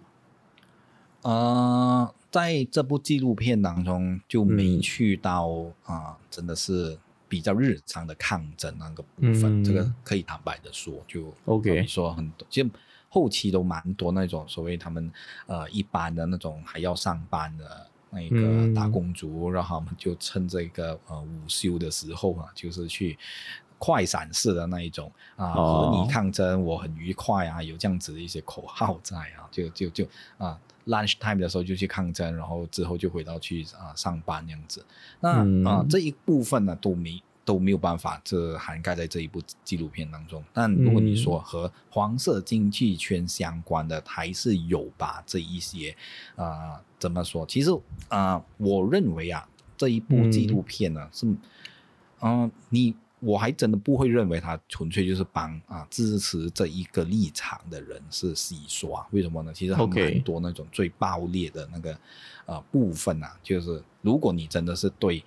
[1.24, 5.50] 呃，在这部纪录片当中就没去到
[5.84, 12.66] 啊，真的是比较日常的抗争那个部分，这个可以坦白的说，就 OK 说很多就。
[13.18, 15.12] 后期都蛮多那种所谓他们
[15.48, 23.18] 呃一般的那种还要上班的那个打工族，然后他们就趁这个呃午休的时候啊，就是去
[23.80, 34.86] 快闪式的那一种啊和你抗争，我很愉快啊，有这样子的一些口号在啊，就就就啊 lunch time 的时候就去抗争，然后之后就回到去啊上班这样子。
[35.20, 37.20] 那啊这一部分呢都没。
[37.48, 40.44] 都没有办法这涵盖在这一部纪录片当中。
[40.52, 45.24] 但如果你说和黄色经济圈相关的，还是有吧？
[45.26, 45.96] 这一些
[46.36, 47.46] 啊，怎么说？
[47.46, 47.72] 其实
[48.10, 51.26] 啊，我认为啊，这一部纪录片呢是，
[52.20, 52.94] 嗯，你。
[53.20, 59.52] 我还真的不会认为他纯粹就是帮啊支持这一个立场的人是洗刷，为什么呢？
[59.52, 62.00] 其实很多那种最爆裂的那个
[62.46, 65.22] 呃部分啊，就是如果你真的是对，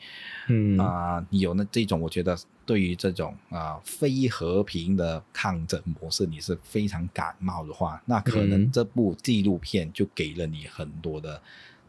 [0.49, 11.41] 嗯啊，你有那这种，我觉得对于这种啊非和平的抗争模式，你是非常感冒的话，那可能这部纪录片就给了你很多的。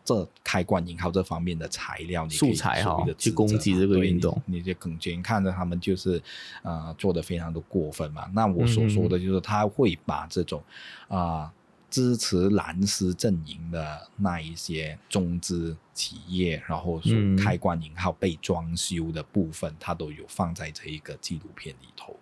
[0.04, 6.20] 这开关引号这方面的材料，你素材哈，去攻击这个运动，你就更觉看着他们就是，
[6.64, 8.28] 呃，做的非常的过分嘛。
[8.34, 10.62] 那我所说的就是他会把这种
[11.08, 11.54] 啊
[11.92, 22.18] 支持蓝丝阵营的那一些中资企业，然后说开关引号被装修的部分，它都有放在这一个纪录片里头。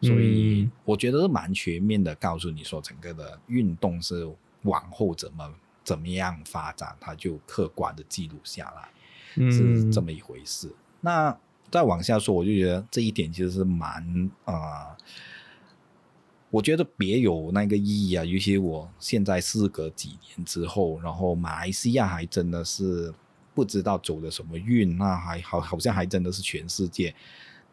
[0.00, 4.28] 所以我觉得是蛮全面的，告诉你说整个的运动是
[4.62, 5.54] 往后怎么。
[5.84, 10.72] 怎么样发展，它就客观的记录下来，是这么一回事。
[11.00, 11.36] 那
[11.72, 14.96] 再往下说，我就觉得这一点其实是蛮啊，
[16.52, 18.24] 我觉得别有那个意义啊。
[18.24, 23.12] 尤其我现在事隔几年之后，然后马来西亚还真的是
[23.54, 27.14] 不知道走的什么运，那还好好像还真的是全世界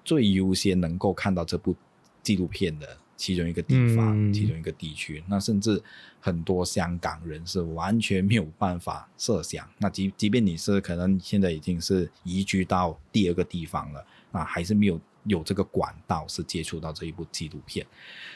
[0.05, 1.75] 最优先能够看到这部
[2.23, 2.97] 纪录片的。
[3.19, 5.83] 其中一个地方，其中一个地区，那甚至
[6.21, 9.67] 很多香港人是完全没有办法设想。
[9.77, 17.85] 那即即便你是可能现在已经是移居到第二个地方了，那还是没有有这个管道是接触到这一部纪录片。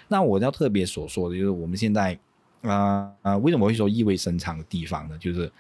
[0.08, 2.17] 那我要特别所说的就是，我们现在
[2.62, 5.17] 啊啊，为什么会说意味深长的地方呢？
[5.17, 5.52] 就是。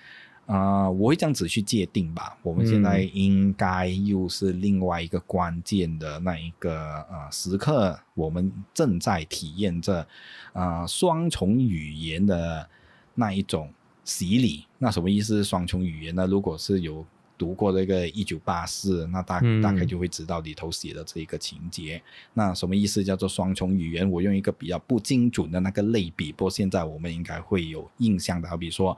[0.45, 2.37] 啊，我会这样子去界定吧。
[2.43, 10.05] 我们现在应该又是另外一个关键的那一个呃时刻，我们正在体验着
[10.51, 12.67] 啊双重语言的
[13.15, 13.71] 那一种
[14.03, 14.65] 洗礼。
[14.79, 15.41] 那什么意思？
[15.45, 16.27] 双重语言呢？
[16.27, 17.05] 如果是有
[17.43, 22.01] 读过这个《一九八四》，那大大概就会知道里头写的这一个情节。
[22.33, 23.03] 那什么意思？
[23.03, 24.09] 叫做双重语言。
[24.09, 28.97] 我用一个比较不精准的那个类比，不过现在我们应该会有印象的，好比说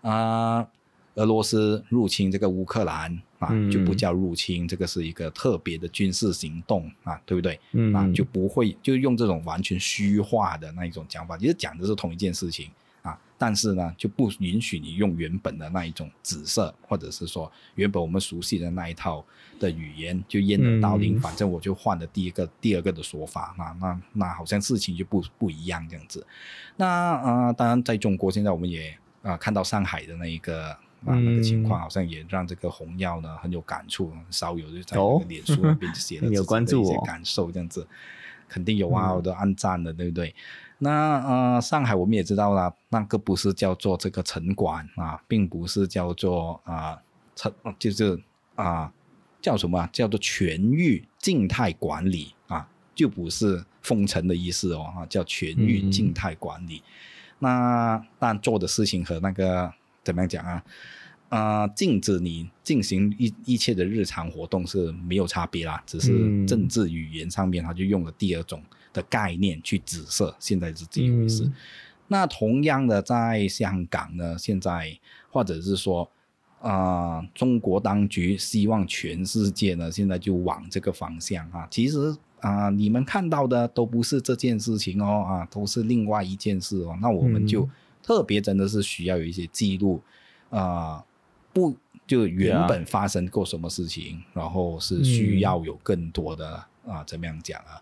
[0.00, 0.66] 啊。
[1.16, 7.54] 俄罗斯入侵这个乌克兰啊，就不叫入侵，这个是一个特别的军事行动啊，对不对？
[7.94, 12.83] 啊，就不会就用这种完全虚化的那一种讲法，其实讲的是同一件事情啊，
[13.44, 19.22] 但是呢，就不允许你用原本的那一种紫色，或者是说原本我们熟悉的那一套
[19.60, 26.26] 的语言，就掩耳盗铃，反正我就换了第一个、第二个的说法，那那那好像事情就不不一样这样子。
[26.76, 30.74] 那啊，当然在中国现在我们也啊看到上海的那一个。
[31.04, 34.96] 啊，那个情况好像也让这个红药呢很有感触，稍有就在
[35.28, 37.86] 脸书那边写了 自己的一些感受，这样子
[38.48, 40.34] 肯定有啊，我都按赞了，对不对？
[40.78, 47.00] 那呃，上海我们也知道了，那个不是叫做这个城管啊，并不是叫做啊
[47.34, 48.20] 城，就是
[48.54, 48.92] 啊
[49.40, 49.88] 叫什么？
[49.92, 56.82] 叫做全域静态管理啊，就不是封城的意思哦，啊，叫全域静态管理。
[57.38, 59.72] 那但做的事情和那个。
[60.04, 60.62] 怎么样讲啊？
[61.30, 68.62] 啊，禁止你进行一一切的日常活动是没有差别啦，只是政治语言上面他就用了第二种
[68.94, 71.50] 的概念去指色，现在是这一回事。
[72.08, 74.98] 那同样的，在香港呢，现在
[75.30, 76.10] 或者是说
[76.62, 81.68] 啊，中国当局希望全世界呢，现在就往这个方向啊。
[81.70, 86.96] 其实啊，你们看到的都不是这件事情哦，啊，都是另外一件事哦。
[87.02, 87.68] 那我们就。
[88.06, 89.98] 特别真的是需要有一些记录，
[90.50, 91.02] 啊，
[91.54, 91.74] 不
[92.06, 97.80] 就原本发生过什么事情，然后是需要有更多的啊，怎么样讲啊，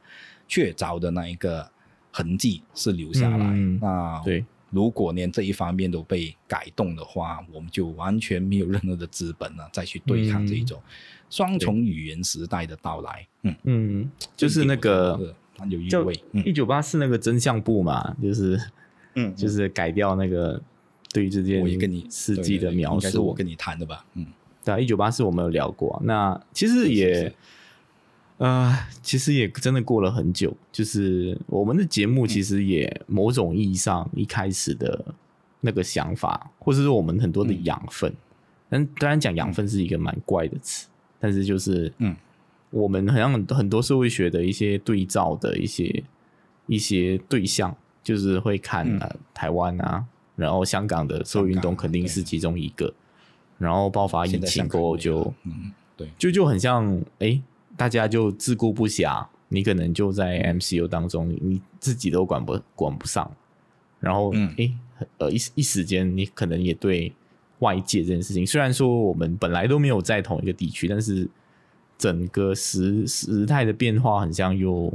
[0.52, 1.66] 确凿的那一个
[2.10, 3.46] 痕迹是留下来。
[3.80, 10.78] 那对，如果连这一方面都被改动的话，我们就完全没有任何的资本了，再去对抗这一种
[11.30, 13.26] 双重语言时代的到来。
[13.44, 13.56] 嗯。
[13.62, 15.34] 嗯，就是那个
[15.70, 18.60] 有意味，一九八四那个真相部嘛，就是。
[19.14, 20.58] 嗯，就是改掉那个
[21.12, 21.62] 对于这件
[22.10, 24.06] 事迹的描述，应该是我跟你谈的吧？
[24.14, 24.24] 嗯，
[24.64, 27.30] 对啊，一九八四我们有聊过，那其实也，
[28.42, 30.52] 呃，其实也真的过了很久。
[30.72, 35.14] 就是我们的节目其实也某种意义上一开始的
[35.60, 38.12] 那个想法，或者说我们很多的养分，
[38.68, 40.88] 但当然讲养分是一个蛮怪的词，
[41.20, 42.16] 但是就是嗯，
[42.70, 46.02] 我们好像很多社会学的一些对照的一些
[46.66, 47.76] 一些对象。
[48.04, 52.92] 就是会看呃台湾啊，然后香港的社会运动肯定是其中一个，
[53.58, 57.40] 然后爆发疫情过后就，嗯，对，就就很像哎，
[57.76, 63.30] 大家就自顾不暇，你可能就在 MCU 当中，你自己都管不管不上，
[64.00, 64.72] 然后哎，
[65.18, 67.12] 呃一一时间你可能也对
[67.58, 71.28] 外界这件事情，虽然说我们本来都没有在同一个地区，但是
[71.96, 74.92] 整个时时态的变化很像又。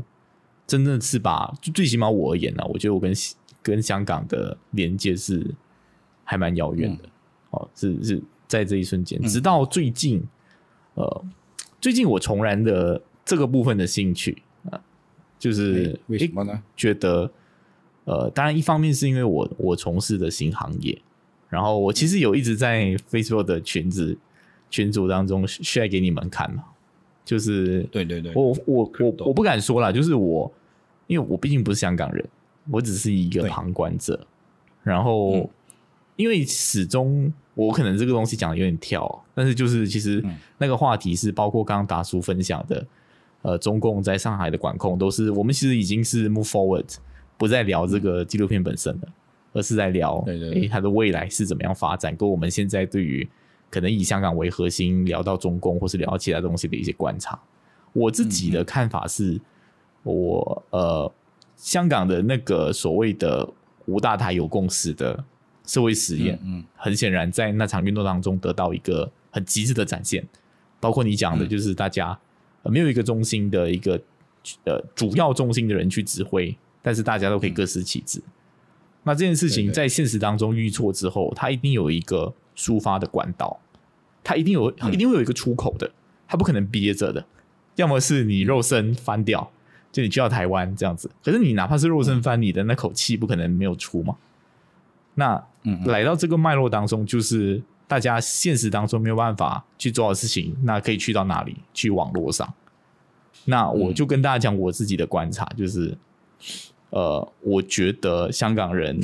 [0.68, 3.14] 真正是把，就最起码我而言呢，我觉得我跟
[3.64, 5.56] 跟香港的连接是
[6.26, 7.04] 还蛮遥远的，
[7.52, 10.22] 哦，是是在这一瞬间，直到最近，
[10.96, 11.26] 呃，
[11.88, 14.78] 最近我重燃的这个部分的兴趣啊，
[15.40, 16.62] 就是为什么呢？
[16.76, 17.32] 觉得，
[18.04, 21.02] 呃，当然一方面是因为我我从事的新行业，
[21.48, 24.18] 然后我其实有一直在 Facebook 的群子
[24.70, 26.66] 群组当中 share 给你们看嘛。
[27.24, 30.52] 就是对对对，我我我我不敢说啦，就是我，
[31.08, 32.30] 因为我毕竟不是香港人，
[32.70, 34.28] 我只是一个旁观者。
[34.84, 35.50] 然后，
[36.18, 40.24] 因为始终我可能这个东西讲的有点跳，但是就是其实
[40.60, 42.86] 那个话题是包括刚刚达叔分享的，
[43.42, 46.86] 呃，中共在上海的管控都是我们其实已经是 move forward，
[47.38, 49.08] 不再聊这个纪录片本身了，
[49.54, 53.28] 而是在聊诶它的未来是怎么样发展，跟我们现在对于。
[53.70, 57.38] 可能以香港为核心聊到中共，或是聊到其他东西的一些观察。
[57.92, 59.38] 我自己的看法是，
[60.04, 61.12] 我呃，
[61.58, 63.46] 香港的那个所谓的
[63.88, 65.22] 五大台有共识的
[65.68, 70.26] 社会实验，嗯，很显然在那场运动当中得到一个很极致的展现。
[70.80, 72.18] 包括你讲的，就是大家
[72.64, 74.02] 没有一个中心的一个
[74.64, 78.22] 呃主要中心的人去指挥，但是大家都可以各司其职。
[79.04, 83.60] 那这件事情在现实当中遇挫之后，它一定有一个抒发的管道，
[84.24, 85.90] 它一定有一定会有一个出口的，
[86.28, 87.26] 它不可能憋着的。
[87.76, 89.52] 要么是你肉身翻掉，
[89.92, 91.10] 就你去到台湾这样子。
[91.24, 94.16] 可是你哪怕是肉身翻，你的那口气不可能没有出嘛。
[95.16, 95.44] 那
[95.86, 101.56] 来到这个脉络当中，就是大家现实当中没有办法去做的事情，那可以去到哪里？
[101.74, 102.54] 去网络上。
[103.46, 105.98] 那我就跟大家讲我自己的观察，就是，
[106.90, 109.00] 呃，我觉得香港人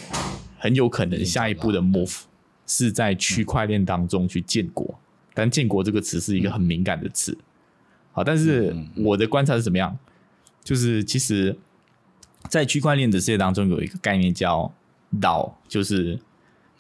[0.58, 2.22] 很有可能下一步的 move
[2.68, 5.00] 是在区块链当中去建国，
[5.34, 7.38] 但建国这个词是一个很敏感的词。
[8.12, 9.98] 好，但是我的观察是怎么样？
[10.64, 11.58] 就是其实，
[12.48, 14.72] 在区块链的世界当中，有一个概念叫
[15.20, 16.20] “岛”，就是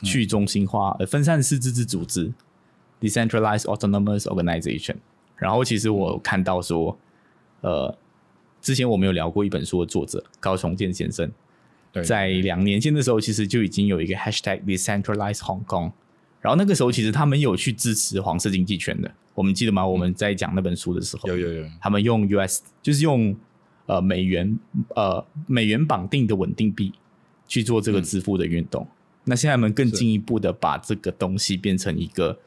[0.04, 2.32] 去中心化、呃分散式自治组织
[3.02, 4.98] （decentralized autonomous organization）。
[5.38, 6.98] 然后，其实我看到说，
[7.62, 7.98] 呃，
[8.62, 11.30] 之前我们有聊过一本书的作者高崇建先生，
[12.06, 15.92] 在两年前的时候，其实就已经有一个 hashtag decentralized Hong Kong。
[16.40, 19.12] 然后那个时候，其实他们有去支持黄色经济圈的。
[19.34, 19.86] 我们记得吗？
[19.86, 23.36] 我们在讲那本书的时候，有有有，他们用 US 就是用
[23.86, 24.60] 呃美元
[24.96, 26.94] 呃美元绑定的稳定币
[27.48, 28.88] 去做这个支付的运动。
[29.26, 32.38] 那现在我们更进一步的把这个东西变成一个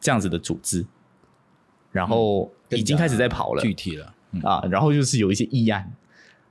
[0.00, 0.86] 这样子的组织，
[1.92, 4.62] 然后已经开始在跑了，具体了啊。
[4.70, 5.92] 然后就是有一些议案，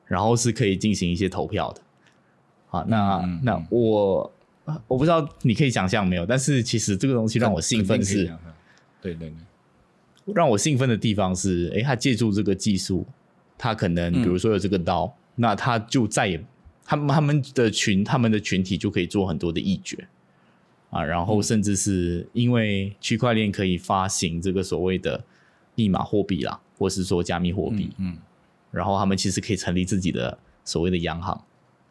[0.05, 1.81] 然后是可以进行一些投票的。
[2.67, 4.33] 好，那那我
[4.87, 8.25] 我不知道你可以想象没有，但是其实这个东西让我兴奋是，
[9.01, 9.33] 对对对。
[10.35, 13.05] 让我兴奋的地方是，哎，他借助这个技术，
[13.57, 16.43] 他可能比如说有这个刀，那他就再也
[16.87, 20.07] 他们他们的群他们的群体就可以做很多的议决
[20.89, 25.23] 啊，然后甚至是因为区块链可以发行这个所谓的
[25.75, 28.17] 密码货币啦，或是说加密货币，嗯，
[28.71, 31.39] 然后他们其实可以成立自己的所谓的央行，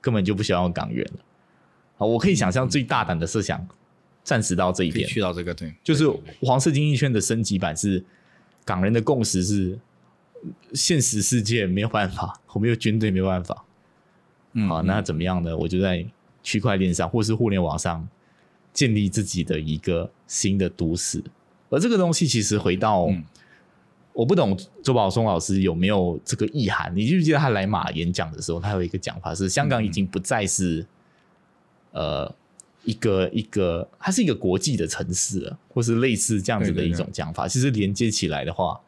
[0.00, 1.20] 根本就不需要港元了
[1.98, 2.06] 啊！
[2.06, 3.64] 我可以想象最大胆的设想，
[4.24, 8.04] 暂时到这一点，去到这个对，就是黄色经济圈的升级版是。
[8.64, 9.78] 港人的共识是，
[10.74, 13.64] 现实世界没有办法，我们有军队没办法。
[14.56, 15.56] 嗯，好，那怎么样呢？
[15.56, 16.04] 我就在
[16.42, 18.08] 区块链上或是互联网上
[18.72, 21.22] 建立自己的一个新的都市。
[21.70, 23.08] 而这个东西其实回到，
[24.12, 26.92] 我不懂周宝松老师有没有这个意涵？
[26.96, 30.86] 你记不记得他来马演讲的时候，他有一个讲法是：香港已经不再是，
[31.92, 32.34] 呃。
[32.84, 37.48] 一个一个，它是一个国际的城市了，或是类似这样子的一种讲法。
[37.48, 38.80] 其实连接起来的话，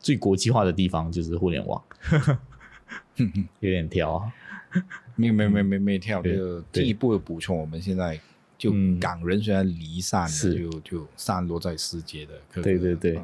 [0.00, 1.82] 最国际化的地方就是互联网。
[3.60, 4.32] 有点挑啊，
[5.16, 6.22] 没没没没没跳。
[6.22, 8.20] 就进一步的补充，我们现在
[8.56, 13.20] 就港人虽然离散了，就就散落在世界的对对对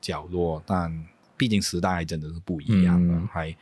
[0.00, 1.04] 角落，但
[1.36, 3.56] 毕竟时代真的是不一样了，还。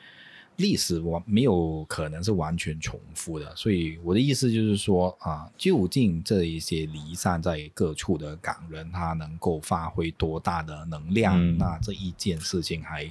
[0.59, 11.57] 历史完没有可能是完全重复的，所以我的意思就是说啊，究竟这一些离散在各处的港人，他能够发挥多大的能量？
[11.57, 13.05] 那这一件事情还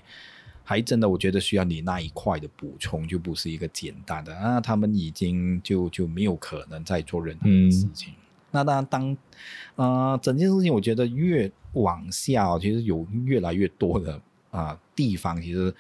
[0.68, 4.60] 还真的，我觉得需要你那一块的补充，就不是一个简单的啊。
[4.60, 8.14] 他们已经就就没有可能再做任何事情。
[8.52, 9.18] 那当然，当
[9.76, 15.74] 呃整件事情，我觉得越往下，其实有越来越多的啊地方，其实。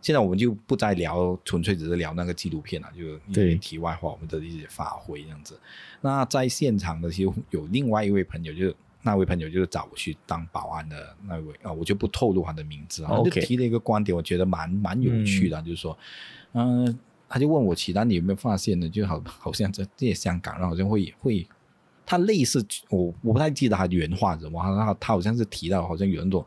[0.00, 5.56] 现在我们就不再聊，纯粹只是聊那个纪录片了，就对题外话，我们的一些发挥这样子。
[6.00, 15.98] 那在现场的时候，有另外一位朋友，就是那位朋友就是找我去当保安的那位啊，我就不透露他的名字啊，就提了一个观点，我觉得蛮蛮有趣的，就是说，
[16.52, 18.88] 嗯，他就问我，其他你有没有发现呢？
[18.88, 21.46] 就好好像在这些香港人好像会会。
[22.04, 26.44] 他类似我我不太记得他原话什么，他他好像是提到好像有那种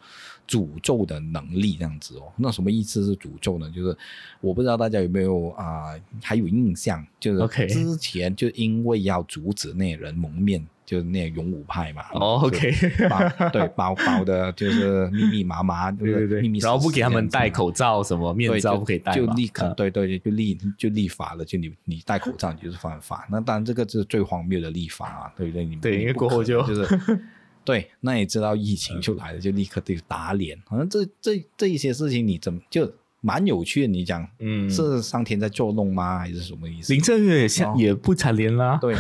[0.48, 2.32] 诅咒的能力这样子哦。
[2.36, 3.72] 那什么意思是诅咒呢？
[3.72, 3.98] 就是
[4.42, 10.64] 我不知道大家有没有啊还有印象，就是之前就因为要阻止那人蒙面。
[10.86, 12.72] 就是那勇武派嘛，哦，OK，
[13.52, 23.28] 对，包包的就是密密麻麻， 对对对，密密，然后不给他们戴口罩，什么面罩不可以戴，就立刻，对对，就立就立法了，就你你戴口罩你就是犯法。
[23.32, 25.66] 那当然这个是最荒谬的立法啊，对不对？
[25.66, 27.20] 你对，因为过后就就是，
[27.66, 30.56] 对，那也知道疫情就来了，就立刻得打脸。
[30.66, 33.88] 好像这这这一些事情，你怎么就蛮有趣的？
[33.88, 36.20] 你讲，嗯，是上天在作弄吗？
[36.20, 36.94] 还是什么意思？
[36.94, 38.96] 林正月也像也不蝉联啦，对。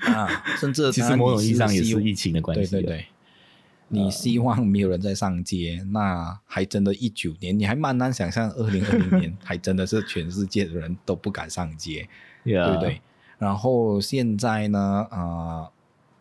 [0.00, 2.70] 啊，甚至其实某种意义上也是疫情的关系。
[2.70, 3.06] 对对对，
[3.88, 12.08] 你希望没有人在上街，那还真的，一九年你还蛮难想象，二零二零年还真的是全世界的人都不敢上街，
[12.44, 13.00] 对不对？
[13.38, 15.70] 然后现在呢，啊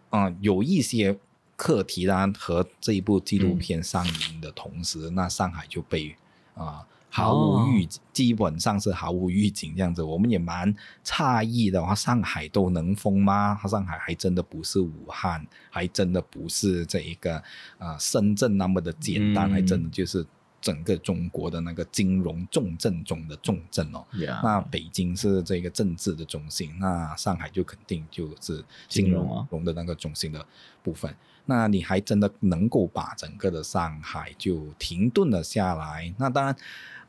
[0.10, 1.18] 啊，有一些
[1.56, 6.16] 课题呢和这一部纪录片上映的同时，那上海就被
[6.56, 6.86] 啊。
[7.16, 11.82] 毫无预，基本上是毫无预警这样子，我们也蛮诧异的。
[11.82, 13.57] 话上海都能封吗？
[13.70, 17.41] 上海还真的不是武汉，还真的不是这一个
[17.78, 20.26] 啊深圳那么的简单，还真的就是
[20.59, 24.05] 整个中国的那个金融重镇中的重镇哦。
[24.43, 30.45] 那北京是这个政治的中心，那上海就肯定就是金融融的那个中心的
[30.84, 31.16] 部分。
[31.45, 36.13] 那你还真的能够把整个的上海就停顿了下来？
[36.18, 36.53] 那当然。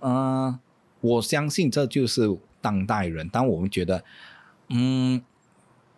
[0.01, 0.59] 嗯，
[1.01, 3.28] 我相信这就是当代人。
[3.28, 4.05] 当我们觉得，
[4.68, 5.22] 嗯，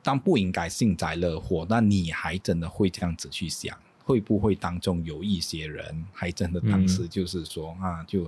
[0.02, 3.76] 当不应该幸灾乐祸，那你还真的会这样子去想？
[4.04, 8.26] 会不会当中有一些人还真的当时就是说啊，就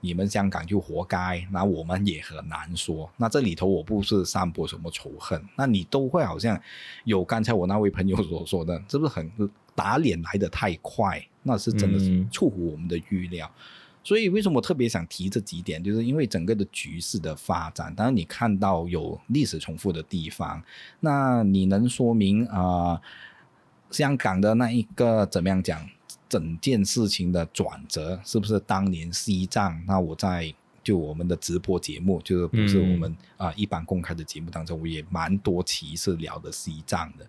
[0.00, 1.46] 你们香港就活该？
[1.52, 3.08] 那我们也很难说。
[3.16, 6.60] 那这里头我不是散播什么仇恨，那你都会好像
[7.04, 9.30] 有刚才我那位朋友所说的，是不是很
[9.76, 11.24] 打脸来的太快？
[11.44, 13.48] 那是真的是出乎我们的预料。
[14.02, 15.82] 所以，为什么我特别想提这几点？
[15.82, 20.62] 就是因为整个的局势的发展，当然你看到有历史重复的地方，
[21.00, 23.00] 那你能说明啊，
[23.90, 25.88] 香港的那一个怎么样讲
[26.28, 29.82] 整件事情的转折，是不是当年西藏？
[29.86, 30.54] 那我在。
[30.82, 37.26] 就我们的直播节目，就是不是我们啊一般公开的节目当中，我也蛮多期是聊的西藏的。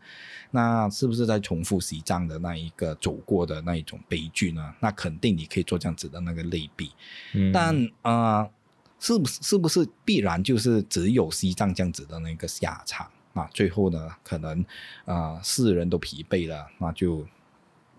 [0.52, 4.74] 那是不是在重复西藏的那一个走过的那一种悲剧呢？
[4.80, 6.92] 那肯定你可以做这样子的那个类比。
[7.54, 8.50] 但啊，
[9.00, 13.50] 是不是是不是必然就是只有西藏这样子的那个下场啊？
[13.54, 14.66] 最后呢，可能
[15.06, 17.26] 啊世人都疲惫了，那就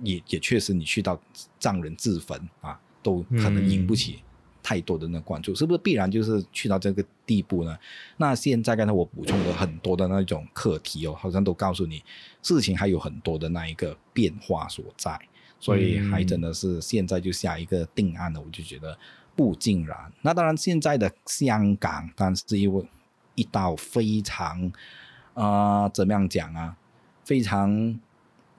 [0.02, 1.20] 也也确实你去到
[1.58, 4.22] 藏人自焚啊，都可能赢不起。
[4.62, 7.76] 太多的那关注，是不是必然就是去到这个地步呢？
[8.16, 12.02] 那现在刚才我补充了很多的那种课题哦，好像都告诉你，
[12.42, 15.18] 事情还有很多的那一个变化所在，
[15.58, 18.96] 所以还真的是现在就下一个定案了，我就觉得
[19.34, 20.12] 不尽然。
[20.22, 22.84] 那当然，现在的香港，但是因为
[23.34, 24.70] 一道非常
[25.34, 26.76] 啊，怎么样讲啊，
[27.24, 27.98] 非常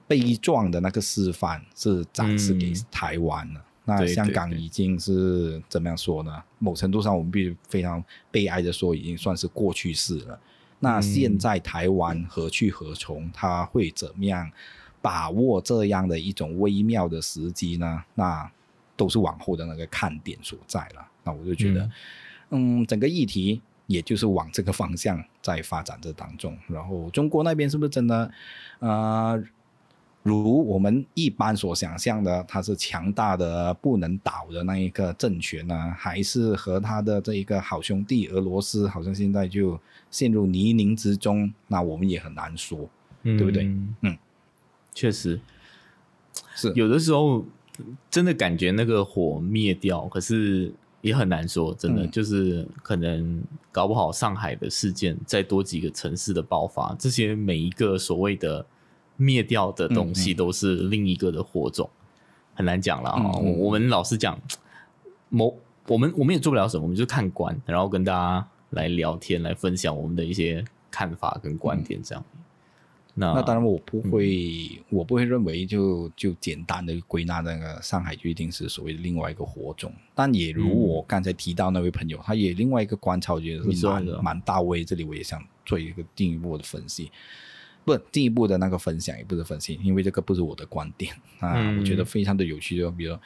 [0.06, 3.64] 悲壮的那个示范，是展示给台湾了。
[3.86, 6.42] 那香港已经是怎么样说呢？
[6.58, 10.40] 某程度上，我们必须非常悲哀的说，已经算是过去式了。
[10.80, 13.30] 那现在台湾何去何从？
[13.32, 14.50] 他会怎么样
[15.02, 18.02] 把握这样的一种微妙的时机呢？
[18.14, 18.50] 那
[18.96, 21.06] 都是往后的那个看点所在了。
[21.22, 21.90] 那我就觉得，
[22.50, 26.56] 嗯，整个议题也就是往这个方向在发展这当中。
[26.68, 28.30] 然后中国那边是不是真的，
[28.80, 29.38] 啊？
[30.24, 39.78] 如我们一般所想象的，它是强大的不能倒的那一个政权呢，还是和他的这一个好兄弟俄罗斯，好像现在就
[40.10, 41.52] 陷入泥泞之中？
[41.68, 42.88] 那我们也很难说，
[43.22, 43.64] 对不对？
[44.00, 44.16] 嗯，
[44.94, 45.38] 确实
[46.54, 47.44] 是有的时候
[48.10, 50.72] 真的感觉那个火灭掉，可是
[51.02, 58.64] 也很难说，真的就是可能搞不好上海的事件再多几个城市的爆发，这些每一个所谓的。
[59.16, 61.88] 灭掉的东西都是另一个的火种，
[62.54, 63.32] 很难讲了啊！
[63.38, 64.38] 我们老实讲，
[65.30, 65.56] 某
[65.86, 72.24] 我们我们也做不了什么，我们就看官，然后跟大家来聊天，来分享我们的一些看法跟观点，这样。
[73.16, 79.92] 那那当然，我不会，我不会认为就就简单的归纳那个上海就一定是所谓的另外一个火种。
[80.16, 84.84] 但也如我刚才提到那位朋友，他也另外一个观察，我觉得是蛮蛮到位。
[84.84, 87.12] 这里我也想做一个进一步的分析。
[87.84, 92.78] 不进一步的那个分享也不是分析，因为这个不是我的观点啊，我觉得非常的有趣。
[92.78, 93.16] 就比如，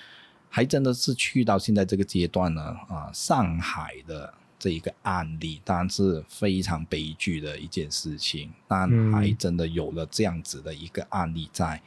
[0.49, 11.81] 还真的是去到现在这个阶段呢啊，上海的这一个案例当然是非常悲剧的一件事情，但还真的有了这样子的一个案例在，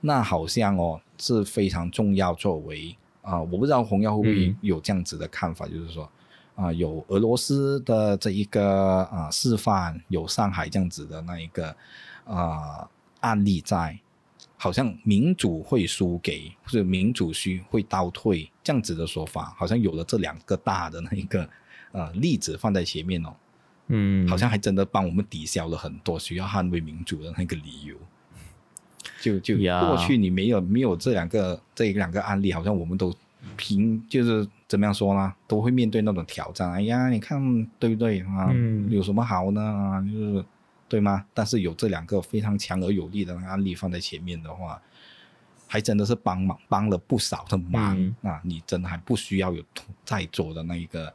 [0.00, 2.32] 那好像哦是非常重要。
[2.32, 6.10] 作为啊，我不知道红药会不会有这样子的看法，就是说。
[6.54, 11.74] 啊，有俄罗斯的这一个啊示范，有上海这样子的那一个
[12.26, 12.86] 啊
[13.20, 13.98] 案例在，
[14.58, 21.48] 好像民主会输给，或者民主需会倒退这样子的说法，好像有了这两个大的那一个
[21.92, 23.34] 呃例子放在前面哦，
[23.86, 27.96] 嗯，好像还真的帮我们抵消了很多需要捍卫民主的那个理由。
[29.22, 33.10] 就就过去你没有没有这两个这两个案例，好像我们都
[33.56, 34.46] 凭就是。
[34.72, 35.30] 怎么样说呢？
[35.46, 36.72] 都会面对那种挑战。
[36.72, 37.38] 哎呀，你看
[37.78, 38.50] 对不对啊？
[38.88, 39.60] 有什么好呢？
[39.60, 40.44] 啊，就是
[40.88, 41.26] 对吗？
[41.34, 44.80] 但是有这两个非常强而有力的案例放在前面的话，
[45.68, 48.40] 还真的是帮忙帮了不少的忙啊！
[48.42, 49.62] 你真的还不需要有
[50.06, 51.12] 在座的那一个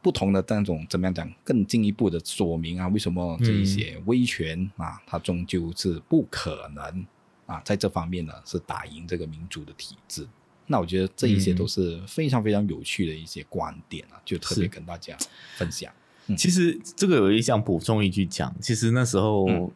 [0.00, 2.86] 不同的那种怎么样讲更进一步的说明啊？
[2.86, 7.04] 为什么这一些威权啊，它终究是不可能
[7.46, 10.24] 啊，在这方面呢是打赢这个民主的体制？
[10.66, 15.16] 那我觉得这一些都是非常非常有趣的一些观点啊，就特别跟大家
[15.56, 15.92] 分享。
[16.36, 19.70] 其实这个有一项补充一句讲，其实那时候。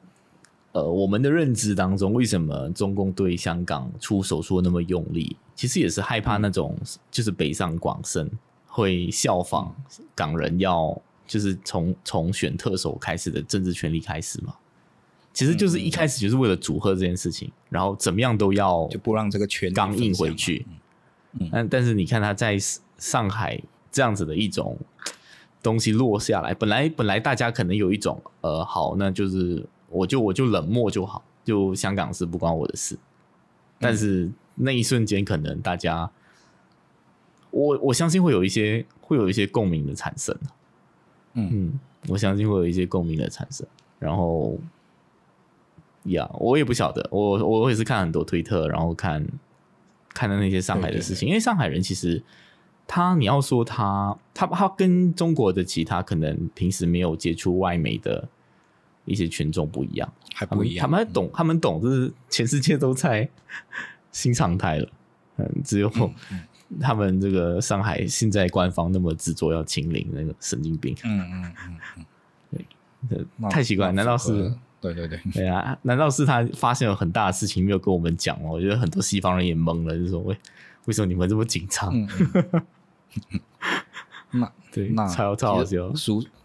[0.73, 5.35] 呃，我们的认知当中，为什么中共对香港出手出那么用力？
[5.55, 6.77] 其实也是害怕那种，
[7.11, 8.31] 就是北上广深
[8.67, 9.75] 会效仿
[10.15, 14.55] 港人，要就是从从选特首开始的政治权利开始嘛。
[15.37, 20.65] 其实就是一开始就是为了组合这件事情，然后怎么样都要就不让这个权刚硬回去。
[21.53, 22.57] 但但是你看他在
[22.97, 23.61] 上海
[23.93, 24.79] 这样子的一种
[25.63, 29.67] 东西落下来，本来本来大家可能有一种呃，好，那就是。
[29.89, 32.99] 我就我就冷漠就好，就香港是不关我的事。
[33.79, 36.11] 但是那一瞬间，可能大家，
[37.53, 40.37] 我我相信会有一些会有一些共鸣的产生。
[41.35, 43.65] 嗯嗯，我相信会有一些共鸣的产生。
[44.01, 44.59] 然后，
[46.13, 49.27] 呀，我也不晓得，我我也是看很多推特，然后看
[50.15, 51.29] 看到那些上海的事情。
[51.29, 52.23] 因为上海人其实
[52.87, 58.29] 他，你要说他他他跟中国的其他可能平时没有接触外媒的。
[59.09, 60.83] 一些群众不一样，还不一样。
[60.83, 63.31] 他们懂，他们懂，就是全世界都在
[64.11, 64.89] 新常态了。
[65.37, 65.89] 嗯，只有
[66.83, 70.93] 他们这个上海现在官方那么执着要清零，那个神经病。
[71.05, 72.67] 嗯嗯嗯
[73.11, 73.93] 嗯， 太奇怪。
[73.93, 74.53] 难道是？
[74.81, 75.77] 对对对，对啊。
[75.83, 78.51] 难道是他发现有很大的事情没有跟我们讲吗？
[78.51, 80.37] 我觉得很多西方人也懵了，就说为
[80.87, 81.93] 为什么你们这么紧张？
[84.31, 85.93] 那对，超超好笑。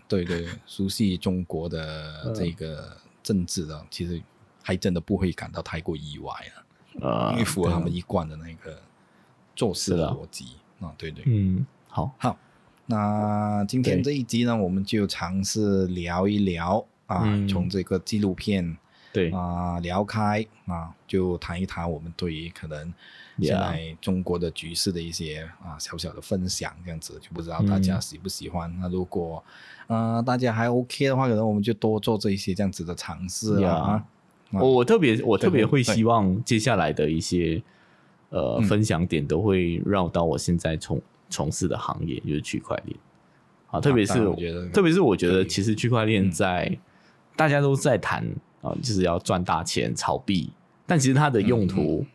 [0.07, 4.21] 对对，熟悉中国的这个政治的，其实
[4.61, 6.33] 还真的不会感到太过意外
[6.99, 8.77] 了，啊，因为符合他们一贯的那个
[9.55, 12.37] 做事的逻辑啊，对对，嗯，好，好，
[12.87, 18.77] 那今天这一集呢，我们就尝试聊一聊啊，从这个纪录片
[19.13, 22.93] 对啊聊开啊，就谈一谈我们对于可能。
[23.39, 28.71] 现在中国的局势的一些啊小小的分享，这样子就不知道大家喜不喜欢。
[28.79, 29.43] 那如果
[29.87, 34.05] 呃大家还 OK 的话，可能我们就多做这一些这样子的尝试啊。
[34.51, 37.63] 我我特别我特别会希望接下来的一些
[38.29, 42.95] 呃分享点都会绕到我现在从从事的行业，就是区块链
[43.71, 43.79] 啊。
[43.79, 46.77] 特别是我觉得，特别是我觉得，其实区块链在
[47.35, 48.25] 大家都在谈
[48.61, 50.51] 啊，就是要赚大钱炒币，
[50.85, 52.05] 但其实它的用途。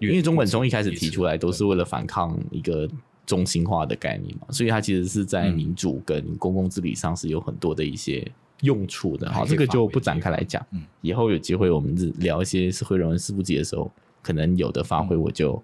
[0.00, 2.88] 因为中本聪一开始提出来都是为了反抗一个
[3.24, 8.28] 中心化的概念嘛，所以它其实是在民主跟公共治理上是有很多的一些
[8.62, 9.30] 用处的。
[9.30, 10.60] 好，这个就不展开来讲。
[10.72, 13.88] 嗯，以后有机会我们聊一些社会人文四部级的时候，
[14.22, 15.62] 可能有的发挥，我就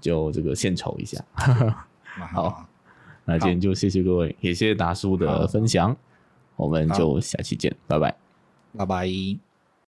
[0.00, 1.24] 就这个献丑一下。
[2.32, 2.68] 好，
[3.24, 5.96] 那今天就谢谢各位，也谢谢达叔的分享，
[6.56, 8.14] 我们就下期见，拜拜，
[8.76, 9.53] 拜拜。